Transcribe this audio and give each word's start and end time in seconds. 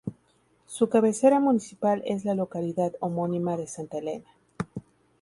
Su 0.65 0.89
cabecera 0.89 1.39
municipal 1.39 2.01
es 2.07 2.25
la 2.25 2.33
localidad 2.33 2.93
homónima 3.01 3.55
de 3.55 3.67
Santa 3.67 3.99
Elena. 3.99 4.33